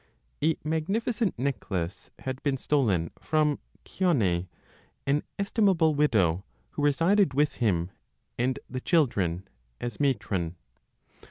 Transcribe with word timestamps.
A 0.43 0.55
magnificent 0.63 1.37
necklace 1.37 2.09
had 2.17 2.41
been 2.41 2.57
stolen 2.57 3.11
from 3.19 3.59
Chione, 3.85 4.47
an 5.05 5.21
estimable 5.37 5.93
widow, 5.93 6.43
who 6.71 6.81
resided 6.81 7.35
with 7.35 7.57
him 7.57 7.91
and 8.35 8.59
the 8.67 8.81
children 8.81 9.47
(as 9.79 9.99
matron?). 9.99 10.55